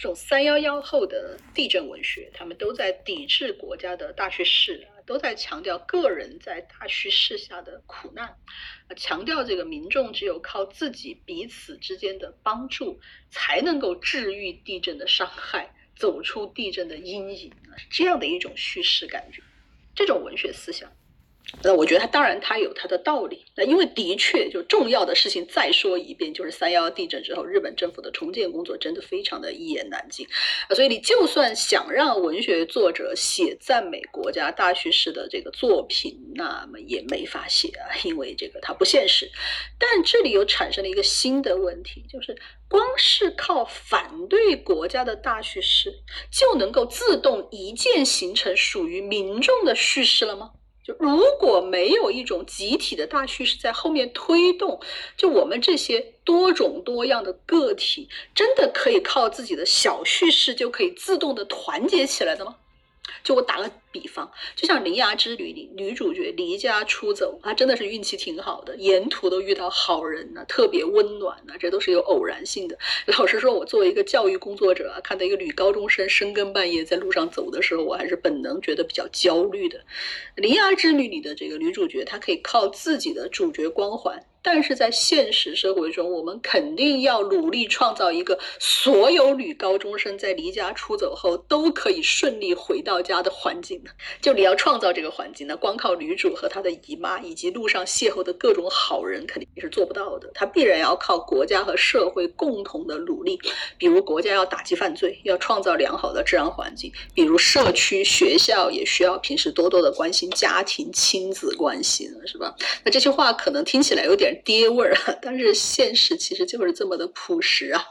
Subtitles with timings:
[0.00, 8.36] 这种三幺幺后的地震文学，他们都在抵制国家的大叙事，都在强调个人在大叙事下的苦难，
[8.96, 17.52] 强调这个民众只有靠自己彼此之间的帮助，才能够治愈地震的伤害，走出地震的阴影，
[17.90, 19.42] 这样的一种叙事感觉，
[19.96, 20.88] 这种文学思想。
[21.62, 30.26] 那我觉得他当然他有他的道理，那因为的确就重要的事情再说一遍，就是三幺幺地震之后，日本政府的重建工作真的非常的一言难尽
[30.68, 39.28] 啊，所以你就算想让文学作者写赞美国家大叙事的这个作品，那么也没法写啊，因为这个它不现实。
[39.78, 42.36] 但这里又产生了一个新的问题，就是
[42.68, 45.92] 光是靠反对国家的大叙事，
[46.30, 50.52] 就能够自动一键形成属于民众的叙事了吗？
[50.88, 54.80] 就如果没有一种集体的大叙事在后面推动，
[55.18, 62.56] 就我们这些多种多样的个体，真的可以靠自己的小叙事就可以自动的团结起来的吗？
[63.22, 72.78] 就我打个比方，就像《铃芽之旅》里女主角离家出走，她真的是运气挺好的，沿途都遇到好人呢，特别温暖呢，这都是有偶然性的。
[73.06, 79.78] 老实说，我作为一个教育工作者啊，看到一个女高中生深更半夜在路上走的时候，我还是本能觉得比较焦虑的。
[80.36, 84.24] 《铃芽之旅》里的这个女主角，她可以靠自己的主角光环。
[84.42, 93.82] 但是在现实社会中，我们肯定要努力创造一个所有女高中生在离家出走后都可以顺利回到家的环境。
[94.20, 100.30] 就你要创造这个环境呢，光靠女主和她的姨妈以及路上邂逅的各种好人肯定是做不到的。
[100.34, 103.38] 她必然要靠国家和社会共同的努力。
[103.76, 112.54] 比如国家要打击犯罪，要创造良好的治安环境；比如社区学校也需要平时多多的关心家庭亲子关系，是吧？
[112.84, 117.84] 那这些话可能听起来有点爹味儿啊，但是现实其实就是这么的朴实啊。